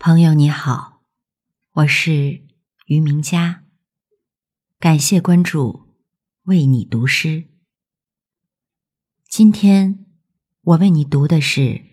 [0.00, 1.02] 朋友你好，
[1.72, 2.46] 我是
[2.86, 3.64] 于明佳，
[4.78, 5.96] 感谢关注，
[6.44, 7.48] 为你读诗。
[9.28, 10.06] 今天
[10.60, 11.84] 我为你读的是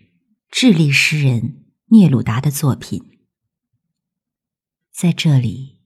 [0.48, 3.26] 智利诗人聂鲁达的作品，
[4.92, 5.80] 在这里，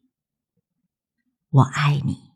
[1.49, 2.30] 我爱你。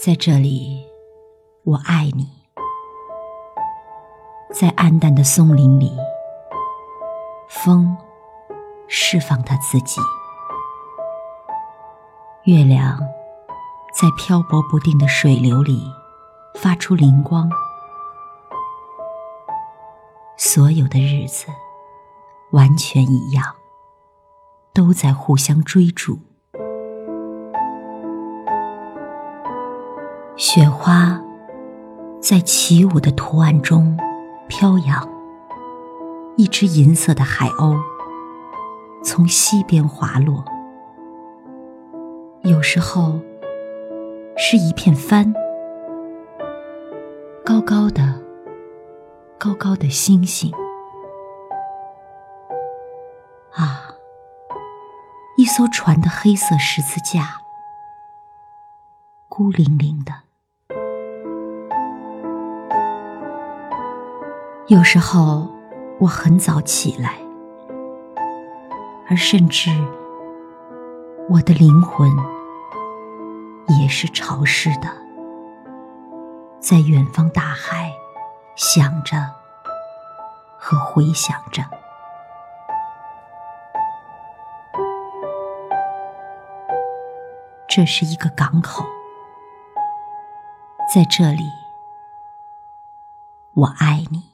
[0.00, 0.86] 在这里，
[1.64, 2.28] 我爱你。
[4.54, 5.90] 在暗淡的松林里，
[7.48, 7.96] 风
[8.86, 10.00] 释放他自己，
[12.44, 12.96] 月亮
[13.92, 15.82] 在漂泊不定的水流里
[16.54, 17.50] 发出灵光。
[20.36, 21.48] 所有的日子
[22.52, 23.56] 完全一样，
[24.72, 26.20] 都在互相追逐。
[30.38, 31.20] 雪花
[32.22, 33.98] 在起舞的图案中
[34.48, 35.08] 飘扬，
[36.36, 37.76] 一只银色的海鸥
[39.02, 40.44] 从西边滑落。
[42.42, 43.18] 有时候
[44.36, 45.34] 是一片帆，
[47.44, 48.22] 高高的、
[49.38, 50.52] 高高的星星。
[53.54, 53.90] 啊，
[55.36, 57.40] 一艘船的黑色十字架，
[59.28, 60.27] 孤零零的。
[64.68, 65.48] 有时候
[65.98, 67.14] 我很早起来，
[69.08, 69.70] 而甚至
[71.30, 72.06] 我的灵魂
[73.80, 74.88] 也是潮湿的，
[76.60, 77.90] 在远方大海
[78.56, 79.16] 想着
[80.58, 81.64] 和回想着。
[87.66, 88.84] 这是一个港口，
[90.94, 91.50] 在这里，
[93.54, 94.27] 我爱你。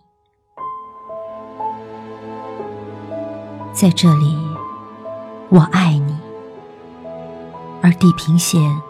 [3.84, 4.34] 在这里，
[5.50, 6.16] 我爱你，
[7.82, 8.80] 而地平线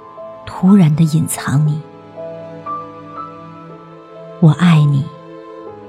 [0.46, 1.82] 突然的隐藏你。
[4.38, 5.04] 我爱你，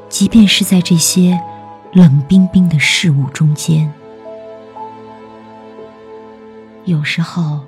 [0.10, 1.40] 即便是在这些
[1.94, 3.94] 冷冰冰的事物中间。
[6.86, 7.60] 有时候，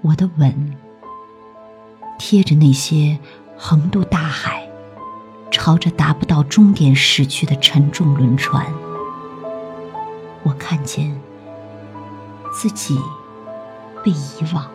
[0.00, 0.74] 我的吻
[2.18, 3.18] 贴着那些
[3.58, 4.66] 横渡大海、
[5.50, 8.64] 朝着达不到终点驶去的沉重轮船。
[10.44, 11.18] 我看见
[12.52, 12.98] 自己
[14.04, 14.66] 被遗忘，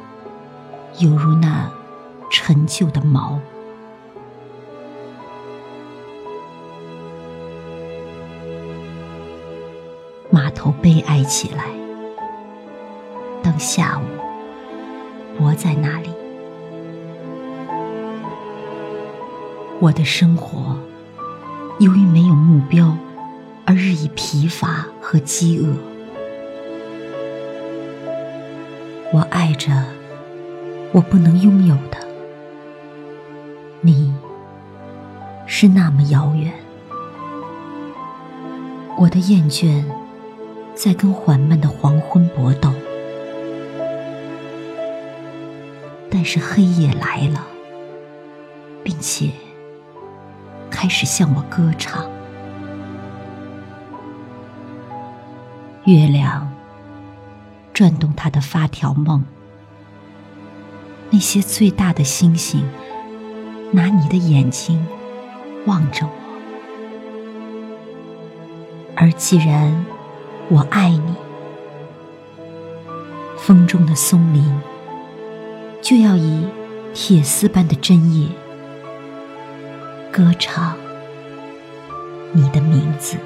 [0.98, 1.72] 犹如那
[2.32, 3.38] 陈旧的锚。
[10.32, 11.66] 码头悲哀起来。
[13.42, 14.04] 当下午
[15.40, 16.10] 我在那里，
[19.80, 20.76] 我的生活
[21.80, 22.98] 由于没有目标。
[23.70, 25.68] 而日益疲乏和饥饿，
[29.14, 29.86] 我爱着
[30.92, 32.00] 我不能拥有的，
[33.82, 34.12] 你
[35.46, 36.52] 是那么遥远。
[38.98, 39.84] 我的厌倦
[40.74, 42.74] 在跟缓慢的黄昏搏斗，
[46.10, 47.46] 但是黑夜来了，
[48.82, 49.30] 并且
[50.72, 52.10] 开始向我歌唱。
[55.90, 56.48] 月亮
[57.74, 59.24] 转动它的发条梦，
[61.10, 62.64] 那些最大的星星
[63.72, 64.86] 拿你的眼睛
[65.66, 66.12] 望着我，
[68.96, 69.84] 而既然
[70.50, 71.16] 我爱你，
[73.40, 74.46] 风中的松林
[75.82, 76.48] 就要以
[76.94, 78.30] 铁丝般的针叶
[80.12, 80.78] 歌唱
[82.32, 83.18] 你的名字。